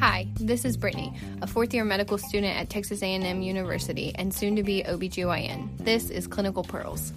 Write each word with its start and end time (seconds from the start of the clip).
Hi, 0.00 0.26
this 0.40 0.64
is 0.64 0.76
Brittany, 0.76 1.14
a 1.40 1.46
fourth 1.46 1.72
year 1.72 1.84
medical 1.84 2.18
student 2.18 2.56
at 2.56 2.68
Texas 2.68 3.00
A&M 3.00 3.42
University 3.42 4.12
and 4.16 4.34
soon 4.34 4.56
to 4.56 4.64
be 4.64 4.82
OBGYN. 4.82 5.68
This 5.78 6.10
is 6.10 6.26
Clinical 6.26 6.64
Pearls. 6.64 7.12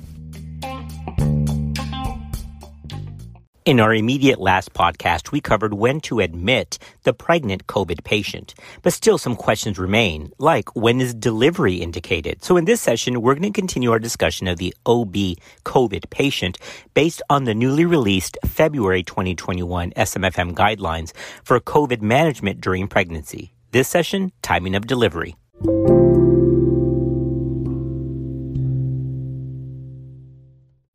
In 3.64 3.80
our 3.80 3.94
immediate 3.94 4.42
last 4.42 4.74
podcast, 4.74 5.32
we 5.32 5.40
covered 5.40 5.76
when 5.76 6.02
to 6.02 6.20
admit 6.20 6.80
the 7.04 7.14
pregnant 7.14 7.68
COVID 7.68 8.04
patient. 8.04 8.56
But 8.82 8.92
still 8.92 9.20
some 9.20 9.36
questions 9.36 9.78
remain, 9.78 10.32
like 10.40 10.76
when 10.76 11.00
is 11.00 11.14
delivery 11.14 11.76
indicated? 11.76 12.44
So 12.44 12.58
in 12.58 12.66
this 12.66 12.82
session, 12.82 13.22
we're 13.22 13.36
going 13.36 13.54
to 13.54 13.62
continue 13.62 13.92
our 13.92 14.00
discussion 14.00 14.48
of 14.48 14.58
the 14.58 14.74
OB 14.88 15.38
COVID 15.64 16.10
patient 16.10 16.58
based 16.96 17.22
on 17.30 17.44
the 17.44 17.54
newly 17.54 17.86
released 17.86 18.36
February 18.44 19.04
2021 19.04 19.92
SMFM 19.92 20.54
guidelines 20.54 21.14
for 21.44 21.60
COVID 21.60 22.02
management 22.02 22.62
during 22.62 22.88
pregnancy. 22.88 23.54
This 23.70 23.88
session, 23.88 24.32
timing 24.42 24.74
of 24.74 24.88
delivery. 24.88 25.36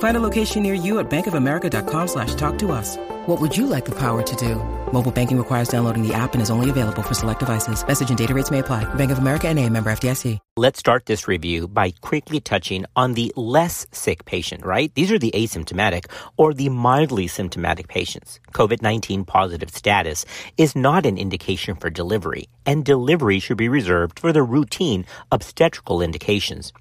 Find 0.00 0.16
a 0.16 0.20
location 0.20 0.62
near 0.62 0.72
you 0.72 0.98
at 0.98 1.10
bankofamerica.com 1.10 2.08
slash 2.08 2.34
talk 2.34 2.56
to 2.60 2.72
us. 2.72 2.96
What 3.26 3.38
would 3.38 3.54
you 3.54 3.66
like 3.66 3.84
the 3.84 3.94
power 3.94 4.22
to 4.22 4.36
do? 4.36 4.56
Mobile 4.92 5.12
banking 5.12 5.36
requires 5.36 5.68
downloading 5.68 6.02
the 6.02 6.14
app 6.14 6.32
and 6.32 6.40
is 6.40 6.50
only 6.50 6.70
available 6.70 7.02
for 7.02 7.12
select 7.12 7.38
devices. 7.38 7.86
Message 7.86 8.08
and 8.08 8.16
data 8.16 8.32
rates 8.32 8.50
may 8.50 8.60
apply. 8.60 8.84
Bank 8.94 9.10
of 9.10 9.18
America 9.18 9.46
and 9.48 9.58
a 9.58 9.68
member 9.68 9.92
FDIC. 9.92 10.38
Let's 10.56 10.78
start 10.78 11.04
this 11.04 11.28
review 11.28 11.68
by 11.68 11.90
quickly 12.00 12.40
touching 12.40 12.86
on 12.96 13.12
the 13.12 13.30
less 13.36 13.86
sick 13.92 14.24
patient, 14.24 14.64
right? 14.64 14.90
These 14.94 15.12
are 15.12 15.18
the 15.18 15.32
asymptomatic 15.32 16.06
or 16.38 16.54
the 16.54 16.70
mildly 16.70 17.26
symptomatic 17.26 17.88
patients. 17.88 18.40
COVID-19 18.54 19.26
positive 19.26 19.68
status 19.68 20.24
is 20.56 20.74
not 20.74 21.04
an 21.04 21.18
indication 21.18 21.76
for 21.76 21.90
delivery, 21.90 22.48
and 22.64 22.86
delivery 22.86 23.38
should 23.38 23.58
be 23.58 23.68
reserved 23.68 24.18
for 24.18 24.32
the 24.32 24.42
routine 24.42 25.04
obstetrical 25.30 26.00
indications 26.00 26.72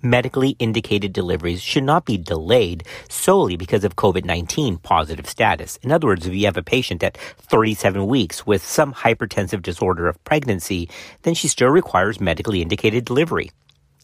medically 0.00 0.50
indicated 0.58 1.12
deliveries 1.12 1.60
should 1.60 1.84
not 1.84 2.04
be 2.04 2.16
delayed 2.16 2.84
solely 3.08 3.56
because 3.56 3.84
of 3.84 3.96
COVID-19 3.96 4.82
positive 4.82 5.28
status. 5.28 5.78
In 5.82 5.92
other 5.92 6.06
words, 6.06 6.26
if 6.26 6.34
you 6.34 6.46
have 6.46 6.56
a 6.56 6.62
patient 6.62 7.02
at 7.02 7.16
37 7.16 8.06
weeks 8.06 8.46
with 8.46 8.64
some 8.64 8.94
hypertensive 8.94 9.62
disorder 9.62 10.08
of 10.08 10.22
pregnancy, 10.24 10.88
then 11.22 11.34
she 11.34 11.48
still 11.48 11.68
requires 11.68 12.20
medically 12.20 12.62
indicated 12.62 13.04
delivery 13.04 13.50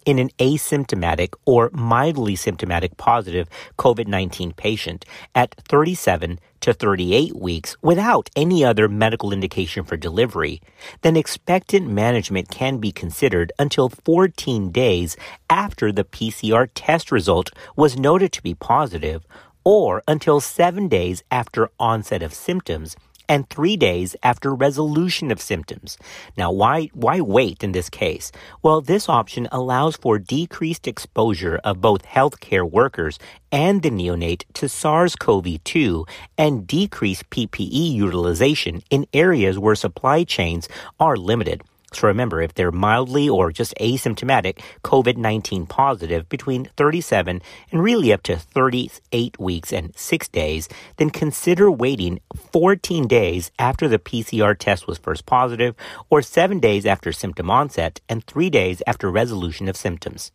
in 0.09 0.19
an 0.19 0.31
asymptomatic 0.39 1.35
or 1.45 1.69
mildly 1.75 2.35
symptomatic 2.35 2.97
positive 2.97 3.47
COVID 3.77 4.07
19 4.07 4.55
patient 4.55 5.05
at 5.35 5.55
37 5.69 6.41
to 6.61 6.73
38 6.73 7.37
weeks 7.37 7.77
without 7.83 8.31
any 8.35 8.65
other 8.65 8.89
medical 8.89 9.35
indication 9.35 9.85
for 9.85 9.99
delivery, 9.99 10.63
then 11.03 11.15
expectant 11.15 11.89
management 11.91 12.49
can 12.49 12.79
be 12.79 12.91
considered 12.91 13.53
until 13.59 13.91
14 13.91 14.71
days 14.71 15.15
after 15.51 15.93
the 15.93 16.05
PCR 16.05 16.71
test 16.75 17.13
result 17.13 17.51
was 17.77 17.99
noted 17.99 18.33
to 18.33 18.43
be 18.43 18.55
positive 18.55 19.27
or 19.63 20.03
until 20.09 20.41
seven 20.41 20.89
days 20.89 21.23
after 21.31 21.69
onset 21.79 22.23
of 22.23 22.33
symptoms 22.33 22.97
and 23.29 23.49
three 23.49 23.77
days 23.77 24.17
after 24.23 24.55
resolution 24.55 25.31
of 25.31 25.41
symptoms. 25.41 25.99
Now, 26.37 26.51
why, 26.51 26.91
why 26.95 27.21
wait 27.21 27.63
in 27.63 27.73
this 27.73 27.91
case? 27.91 28.33
Well, 28.63 28.81
this 28.81 29.09
option 29.09 29.49
allows 29.53 29.97
for 29.97 30.19
decreased 30.19 30.89
exposure 30.89 31.61
of 31.65 31.81
both 31.81 32.05
healthcare 32.05 32.69
workers 32.69 33.19
and 33.53 33.83
the 33.83 33.91
neonate 33.91 34.45
to 34.55 34.69
SARS-CoV-2 34.69 36.09
and 36.37 36.67
decreased 36.67 37.31
PPE 37.31 37.93
utilization 37.93 38.83
in 38.91 39.07
areas 39.13 39.59
where 39.59 39.75
supply 39.75 40.25
chains 40.25 40.69
are 40.99 41.17
limited. 41.17 41.63
So 41.93 42.07
remember, 42.07 42.43
if 42.43 42.55
they're 42.55 42.71
mildly 42.71 43.29
or 43.29 43.51
just 43.51 43.75
asymptomatic 43.81 44.61
COVID-19 44.85 45.69
positive 45.69 46.29
between 46.29 46.69
37 46.77 47.41
and 47.73 47.83
really 47.83 48.13
up 48.13 48.23
to 48.25 48.37
38 48.37 49.39
weeks 49.41 49.73
and 49.73 49.97
6 49.97 50.29
days, 50.29 50.69
then 50.99 51.11
consider 51.11 51.71
waiting 51.71 52.21
14 52.53 53.07
days 53.07 53.51
after 53.59 53.89
the 53.89 53.99
PCR 53.99 54.57
test 54.59 54.87
was 54.87 54.99
first 54.99 55.25
positive 55.25 55.75
or 56.11 56.21
7 56.21 56.61
days 56.61 56.85
after 56.85 57.11
symptom 57.11 57.51
onset 57.51 58.01
and 58.09 58.25
3 58.25 58.51
days 58.51 58.83
after 58.87 59.11
resolution 59.11 59.69
of 59.69 59.77
symptoms 59.77 60.31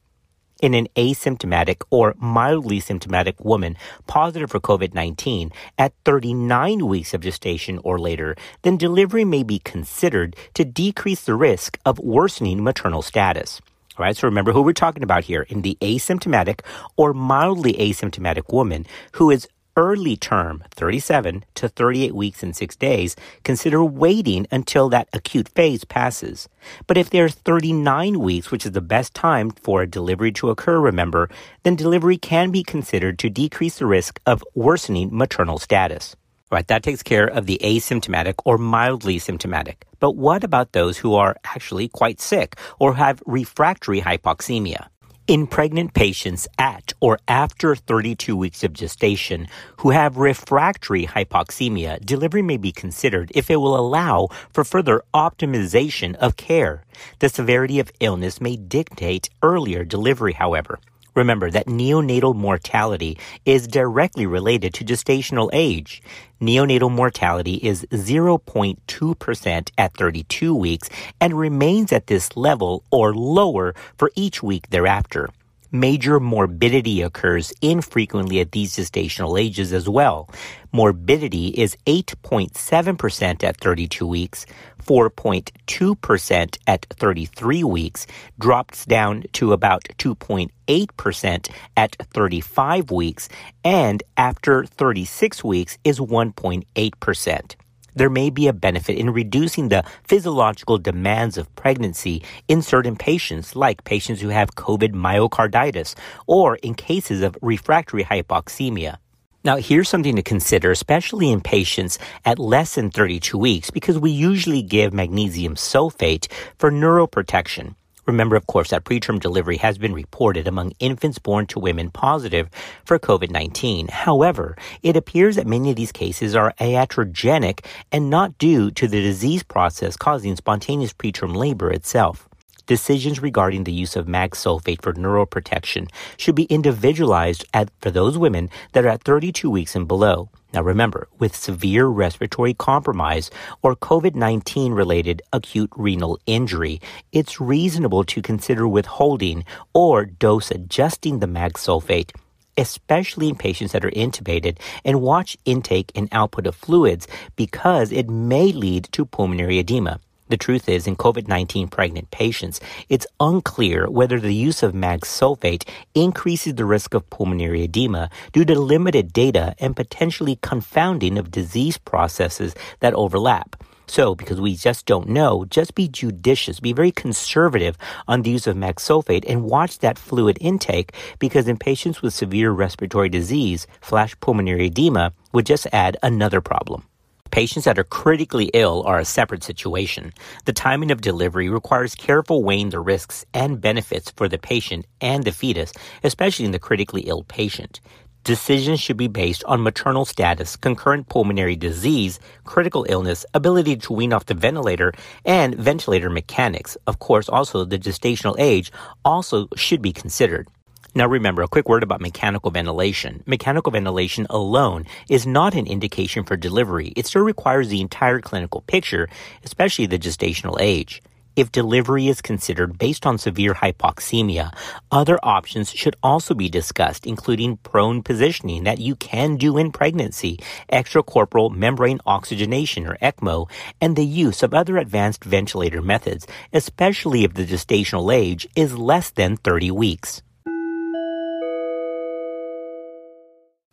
in 0.61 0.73
an 0.73 0.87
asymptomatic 0.95 1.81
or 1.89 2.15
mildly 2.17 2.79
symptomatic 2.79 3.43
woman 3.43 3.77
positive 4.07 4.51
for 4.51 4.59
COVID-19 4.59 5.51
at 5.77 5.93
39 6.05 6.87
weeks 6.87 7.13
of 7.13 7.21
gestation 7.21 7.79
or 7.83 7.99
later, 7.99 8.35
then 8.61 8.77
delivery 8.77 9.25
may 9.25 9.43
be 9.43 9.59
considered 9.59 10.35
to 10.53 10.65
decrease 10.65 11.25
the 11.25 11.35
risk 11.35 11.77
of 11.85 11.99
worsening 11.99 12.63
maternal 12.63 13.01
status. 13.01 13.61
All 13.95 14.03
right, 14.03 14.17
so 14.17 14.27
remember 14.27 14.53
who 14.53 14.63
we're 14.63 14.73
talking 14.73 15.03
about 15.03 15.23
here 15.25 15.43
in 15.43 15.61
the 15.61 15.77
asymptomatic 15.79 16.61
or 16.95 17.13
mildly 17.13 17.73
asymptomatic 17.73 18.51
woman 18.51 18.87
who 19.11 19.29
is 19.29 19.47
early 19.75 20.15
term, 20.15 20.63
37 20.71 21.45
to 21.55 21.69
38 21.69 22.15
weeks 22.15 22.43
and 22.43 22.55
6 22.55 22.75
days, 22.75 23.15
consider 23.43 23.83
waiting 23.83 24.47
until 24.51 24.89
that 24.89 25.09
acute 25.13 25.49
phase 25.49 25.83
passes. 25.83 26.47
But 26.87 26.97
if 26.97 27.09
there's 27.09 27.35
39 27.35 28.19
weeks, 28.19 28.51
which 28.51 28.65
is 28.65 28.71
the 28.73 28.81
best 28.81 29.13
time 29.13 29.51
for 29.51 29.81
a 29.81 29.87
delivery 29.87 30.31
to 30.33 30.49
occur, 30.49 30.79
remember, 30.79 31.29
then 31.63 31.75
delivery 31.75 32.17
can 32.17 32.51
be 32.51 32.63
considered 32.63 33.19
to 33.19 33.29
decrease 33.29 33.79
the 33.79 33.85
risk 33.85 34.19
of 34.25 34.43
worsening 34.53 35.09
maternal 35.11 35.59
status. 35.59 36.15
Right, 36.51 36.67
that 36.67 36.83
takes 36.83 37.01
care 37.01 37.25
of 37.25 37.47
the 37.47 37.59
asymptomatic 37.63 38.35
or 38.45 38.59
mildly 38.59 39.17
symptomatic. 39.17 39.87
But 39.99 40.15
what 40.15 40.43
about 40.43 40.73
those 40.73 40.99
who 40.99 41.15
are 41.15 41.35
actually 41.43 41.87
quite 41.87 42.21
sick 42.21 42.57
or 42.77 42.93
have 42.93 43.23
refractory 43.25 44.01
hypoxemia? 44.01 44.89
In 45.33 45.47
pregnant 45.47 45.95
patients 45.95 46.47
at 46.59 46.93
or 46.99 47.17
after 47.27 47.75
32 47.75 48.37
weeks 48.37 48.63
of 48.63 48.71
gestation 48.71 49.47
who 49.77 49.89
have 49.89 50.17
refractory 50.17 51.07
hypoxemia, 51.07 51.99
delivery 52.05 52.43
may 52.43 52.55
be 52.55 52.71
considered 52.71 53.31
if 53.33 53.49
it 53.49 53.55
will 53.55 53.75
allow 53.75 54.27
for 54.51 54.63
further 54.63 55.01
optimization 55.11 56.13
of 56.17 56.37
care. 56.37 56.83
The 57.17 57.29
severity 57.29 57.79
of 57.79 57.91
illness 57.99 58.39
may 58.39 58.57
dictate 58.57 59.31
earlier 59.41 59.83
delivery, 59.83 60.33
however. 60.33 60.77
Remember 61.15 61.51
that 61.51 61.67
neonatal 61.67 62.35
mortality 62.35 63.17
is 63.45 63.67
directly 63.67 64.25
related 64.25 64.73
to 64.75 64.85
gestational 64.85 65.49
age. 65.53 66.01
Neonatal 66.41 66.91
mortality 66.91 67.55
is 67.55 67.85
0.2% 67.91 69.71
at 69.77 69.93
32 69.93 70.55
weeks 70.55 70.89
and 71.21 71.37
remains 71.37 71.91
at 71.91 72.07
this 72.07 72.35
level 72.35 72.83
or 72.91 73.13
lower 73.13 73.75
for 73.97 74.11
each 74.15 74.41
week 74.41 74.69
thereafter 74.69 75.29
major 75.73 76.19
morbidity 76.19 77.01
occurs 77.01 77.51
infrequently 77.61 78.39
at 78.39 78.51
these 78.51 78.75
gestational 78.75 79.37
ages 79.37 79.73
as 79.73 79.89
well. 79.89 80.29
Morbidity 80.71 81.47
is 81.47 81.75
8.7% 81.87 83.43
at 83.43 83.57
32 83.57 84.07
weeks, 84.07 84.45
4.2% 84.83 86.57
at 86.67 86.85
33 86.91 87.63
weeks, 87.63 88.07
drops 88.39 88.85
down 88.85 89.23
to 89.33 89.51
about 89.51 89.83
2.8% 89.97 91.49
at 91.75 91.95
35 91.95 92.91
weeks, 92.91 93.29
and 93.63 94.03
after 94.15 94.65
36 94.65 95.43
weeks 95.43 95.77
is 95.83 95.99
1.8% 95.99 97.55
there 97.95 98.09
may 98.09 98.29
be 98.29 98.47
a 98.47 98.53
benefit 98.53 98.97
in 98.97 99.09
reducing 99.09 99.69
the 99.69 99.83
physiological 100.03 100.77
demands 100.77 101.37
of 101.37 101.53
pregnancy 101.55 102.23
in 102.47 102.61
certain 102.61 102.95
patients, 102.95 103.55
like 103.55 103.83
patients 103.83 104.21
who 104.21 104.29
have 104.29 104.55
COVID 104.55 104.93
myocarditis 104.93 105.95
or 106.27 106.55
in 106.57 106.73
cases 106.73 107.21
of 107.21 107.37
refractory 107.41 108.03
hypoxemia. 108.03 108.97
Now, 109.45 109.57
here's 109.57 109.89
something 109.89 110.15
to 110.15 110.23
consider, 110.23 110.71
especially 110.71 111.29
in 111.29 111.41
patients 111.41 111.99
at 112.23 112.39
less 112.39 112.75
than 112.75 112.89
32 112.89 113.37
weeks, 113.37 113.69
because 113.69 113.99
we 113.99 114.09
usually 114.09 114.61
give 114.61 114.93
magnesium 114.93 115.55
sulfate 115.55 116.31
for 116.57 116.71
neuroprotection. 116.71 117.75
Remember, 118.05 118.35
of 118.35 118.47
course, 118.47 118.71
that 118.71 118.83
preterm 118.83 119.19
delivery 119.19 119.57
has 119.57 119.77
been 119.77 119.93
reported 119.93 120.47
among 120.47 120.73
infants 120.79 121.19
born 121.19 121.45
to 121.47 121.59
women 121.59 121.89
positive 121.89 122.49
for 122.83 122.99
COVID-19. 122.99 123.89
However, 123.89 124.57
it 124.81 124.97
appears 124.97 125.37
that 125.37 125.47
many 125.47 125.69
of 125.69 125.77
these 125.77 125.93
cases 125.93 126.35
are 126.35 126.53
iatrogenic 126.59 127.65
and 127.91 128.09
not 128.09 128.37
due 128.37 128.71
to 128.71 128.87
the 128.87 129.01
disease 129.01 129.43
process 129.43 129.95
causing 129.95 130.35
spontaneous 130.35 130.93
preterm 130.93 131.35
labor 131.35 131.71
itself. 131.71 132.27
Decisions 132.65 133.21
regarding 133.21 133.63
the 133.63 133.73
use 133.73 133.95
of 133.95 134.07
mag 134.07 134.31
sulfate 134.31 134.81
for 134.81 134.93
neuroprotection 134.93 135.89
should 136.17 136.35
be 136.35 136.43
individualized 136.45 137.45
at, 137.53 137.69
for 137.79 137.91
those 137.91 138.17
women 138.17 138.49
that 138.71 138.85
are 138.85 138.89
at 138.89 139.03
32 139.03 139.49
weeks 139.49 139.75
and 139.75 139.87
below. 139.87 140.29
Now 140.53 140.61
remember, 140.61 141.07
with 141.17 141.35
severe 141.35 141.87
respiratory 141.87 142.53
compromise 142.53 143.31
or 143.63 143.75
COVID-19 143.75 144.75
related 144.75 145.21
acute 145.31 145.71
renal 145.75 146.19
injury, 146.25 146.79
it's 147.11 147.41
reasonable 147.41 148.03
to 148.03 148.21
consider 148.21 148.67
withholding 148.67 149.45
or 149.73 150.05
dose 150.05 150.51
adjusting 150.51 151.19
the 151.19 151.27
mag 151.27 151.53
sulfate 151.53 152.11
especially 152.57 153.29
in 153.29 153.35
patients 153.35 153.71
that 153.71 153.83
are 153.83 153.91
intubated, 153.91 154.57
and 154.85 155.01
watch 155.01 155.37
intake 155.45 155.91
and 155.95 156.07
output 156.11 156.47
of 156.47 156.55
fluids 156.55 157.07
because 157.35 157.91
it 157.91 158.09
may 158.09 158.51
lead 158.51 158.87
to 158.91 159.05
pulmonary 159.05 159.57
edema. 159.59 159.99
The 160.33 160.37
truth 160.37 160.67
is, 160.67 160.87
in 160.87 160.95
COVID 160.95 161.27
19 161.27 161.67
pregnant 161.67 162.09
patients, 162.09 162.59
it's 162.89 163.05
unclear 163.19 163.87
whether 163.87 164.19
the 164.19 164.33
use 164.33 164.63
of 164.63 164.73
mag 164.73 165.01
sulfate 165.01 165.63
increases 165.93 166.55
the 166.55 166.65
risk 166.65 166.95
of 166.95 167.07
pulmonary 167.11 167.61
edema 167.61 168.09
due 168.31 168.43
to 168.45 168.59
limited 168.59 169.13
data 169.13 169.53
and 169.59 169.75
potentially 169.75 170.39
confounding 170.41 171.19
of 171.19 171.29
disease 171.29 171.77
processes 171.77 172.55
that 172.79 172.95
overlap. 172.95 173.63
So, 173.85 174.15
because 174.15 174.41
we 174.41 174.55
just 174.55 174.87
don't 174.87 175.07
know, 175.07 175.45
just 175.45 175.75
be 175.75 175.87
judicious, 175.87 176.59
be 176.59 176.73
very 176.73 176.91
conservative 176.91 177.77
on 178.07 178.23
the 178.23 178.31
use 178.31 178.47
of 178.47 178.57
mag 178.57 178.77
sulfate 178.77 179.25
and 179.27 179.43
watch 179.43 179.77
that 179.85 179.99
fluid 179.99 180.39
intake 180.41 180.95
because 181.19 181.47
in 181.47 181.57
patients 181.57 182.01
with 182.01 182.15
severe 182.15 182.49
respiratory 182.49 183.09
disease, 183.09 183.67
flash 183.81 184.19
pulmonary 184.19 184.65
edema 184.65 185.13
would 185.31 185.45
just 185.45 185.67
add 185.71 185.95
another 186.01 186.41
problem. 186.41 186.87
Patients 187.33 187.65
that 187.65 187.79
are 187.79 187.83
critically 187.83 188.51
ill 188.53 188.83
are 188.85 188.99
a 188.99 189.05
separate 189.05 189.43
situation. 189.43 190.13
The 190.45 190.53
timing 190.53 190.91
of 190.91 191.01
delivery 191.01 191.49
requires 191.49 191.95
careful 191.95 192.43
weighing 192.43 192.69
the 192.69 192.79
risks 192.79 193.25
and 193.33 193.59
benefits 193.59 194.11
for 194.11 194.29
the 194.29 194.37
patient 194.37 194.85
and 195.01 195.23
the 195.23 195.31
fetus, 195.31 195.73
especially 196.03 196.45
in 196.45 196.51
the 196.51 196.59
critically 196.59 197.01
ill 197.01 197.23
patient. 197.23 197.81
Decisions 198.23 198.79
should 198.79 198.97
be 198.97 199.07
based 199.07 199.43
on 199.45 199.63
maternal 199.63 200.05
status, 200.05 200.55
concurrent 200.55 201.09
pulmonary 201.09 201.55
disease, 201.55 202.19
critical 202.43 202.85
illness, 202.87 203.25
ability 203.33 203.77
to 203.77 203.93
wean 203.93 204.13
off 204.13 204.27
the 204.27 204.35
ventilator, 204.35 204.93
and 205.25 205.55
ventilator 205.55 206.11
mechanics. 206.11 206.77
Of 206.85 206.99
course, 206.99 207.29
also 207.29 207.65
the 207.65 207.79
gestational 207.79 208.35
age 208.37 208.71
also 209.03 209.47
should 209.55 209.81
be 209.81 209.91
considered. 209.91 210.47
Now 210.95 211.07
remember, 211.07 211.41
a 211.41 211.47
quick 211.47 211.67
word 211.67 211.81
about 211.81 212.01
mechanical 212.01 212.51
ventilation. 212.51 213.23
Mechanical 213.25 213.71
ventilation 213.71 214.27
alone 214.29 214.85
is 215.09 215.25
not 215.25 215.55
an 215.55 215.65
indication 215.65 216.23
for 216.23 216.37
delivery. 216.37 216.93
It 216.95 217.07
still 217.07 217.23
requires 217.23 217.69
the 217.69 217.81
entire 217.81 218.21
clinical 218.21 218.61
picture, 218.61 219.09
especially 219.43 219.87
the 219.87 219.97
gestational 219.97 220.57
age. 220.59 221.01
If 221.35 221.51
delivery 221.51 222.09
is 222.09 222.21
considered 222.21 222.77
based 222.77 223.07
on 223.07 223.17
severe 223.17 223.55
hypoxemia, 223.55 224.53
other 224.91 225.17
options 225.23 225.71
should 225.71 225.95
also 226.03 226.35
be 226.35 226.47
discussed, 226.47 227.07
including 227.07 227.57
prone 227.57 228.03
positioning 228.03 228.65
that 228.65 228.77
you 228.77 228.95
can 228.95 229.37
do 229.37 229.57
in 229.57 229.71
pregnancy, 229.71 230.37
extracorporeal 230.71 231.49
membrane 231.49 232.01
oxygenation 232.05 232.85
or 232.85 232.97
ECMO, 233.01 233.49
and 233.81 233.95
the 233.95 234.05
use 234.05 234.43
of 234.43 234.53
other 234.53 234.77
advanced 234.77 235.23
ventilator 235.23 235.81
methods, 235.81 236.27
especially 236.53 237.23
if 237.23 237.33
the 237.33 237.47
gestational 237.47 238.13
age 238.13 238.47
is 238.55 238.77
less 238.77 239.09
than 239.09 239.37
30 239.37 239.71
weeks. 239.71 240.21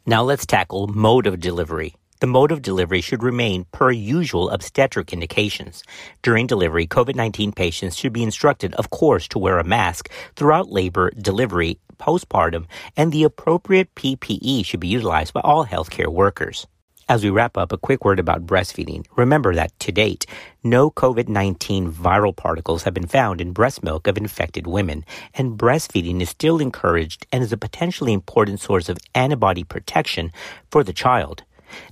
Now 0.07 0.23
let's 0.23 0.47
tackle 0.47 0.87
mode 0.87 1.27
of 1.27 1.41
delivery. 1.41 1.95
The 2.21 2.27
mode 2.27 2.53
of 2.53 2.63
delivery 2.63 3.03
should 3.03 3.23
remain 3.23 3.67
per 3.71 3.91
usual 3.91 4.49
obstetric 4.49 5.13
indications. 5.13 5.83
During 6.23 6.47
delivery, 6.47 6.87
COVID-19 6.87 7.55
patients 7.55 7.97
should 7.97 8.15
be 8.15 8.23
instructed, 8.23 8.75
of 8.77 8.89
course, 8.89 9.29
to 9.29 9.39
wear 9.39 9.59
a 9.59 9.65
mask 9.65 10.11
throughout 10.37 10.73
labor, 10.73 11.11
delivery, 11.11 11.79
postpartum, 11.99 12.65
and 12.97 13.13
the 13.13 13.25
appropriate 13.25 13.95
PPE 13.95 14.65
should 14.65 14.81
be 14.81 14.89
utilized 14.89 15.35
by 15.35 15.41
all 15.41 15.67
healthcare 15.67 16.09
workers. 16.09 16.67
As 17.11 17.25
we 17.25 17.31
wrap 17.31 17.59
up, 17.59 17.73
a 17.73 17.77
quick 17.77 18.05
word 18.05 18.21
about 18.21 18.47
breastfeeding. 18.47 19.05
Remember 19.17 19.53
that 19.53 19.77
to 19.81 19.91
date, 19.91 20.27
no 20.63 20.93
COVID 20.93 21.29
19 21.29 21.91
viral 21.91 22.37
particles 22.37 22.85
have 22.85 22.95
been 22.95 23.09
found 23.09 23.41
in 23.41 23.53
breast 23.53 23.83
milk 23.83 24.07
of 24.07 24.17
infected 24.17 24.69
women, 24.69 25.05
and 25.35 25.59
breastfeeding 25.59 26.21
is 26.21 26.29
still 26.29 26.61
encouraged 26.61 27.27
and 27.33 27.43
is 27.43 27.53
a 27.53 27.57
potentially 27.57 28.13
important 28.13 28.61
source 28.61 28.89
of 28.89 28.97
antibody 29.13 29.65
protection 29.65 30.31
for 30.71 30.85
the 30.85 30.93
child. 30.93 31.43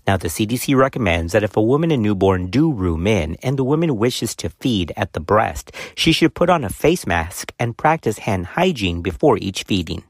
Now, 0.06 0.18
the 0.18 0.28
CDC 0.28 0.76
recommends 0.76 1.32
that 1.32 1.42
if 1.42 1.56
a 1.56 1.62
woman 1.62 1.90
and 1.90 2.00
newborn 2.00 2.46
do 2.46 2.72
room 2.72 3.04
in 3.08 3.34
and 3.42 3.58
the 3.58 3.64
woman 3.64 3.96
wishes 3.96 4.36
to 4.36 4.50
feed 4.50 4.92
at 4.96 5.14
the 5.14 5.20
breast, 5.20 5.72
she 5.96 6.12
should 6.12 6.36
put 6.36 6.48
on 6.48 6.62
a 6.62 6.70
face 6.70 7.08
mask 7.08 7.52
and 7.58 7.76
practice 7.76 8.18
hand 8.18 8.46
hygiene 8.46 9.02
before 9.02 9.36
each 9.38 9.64
feeding. 9.64 10.04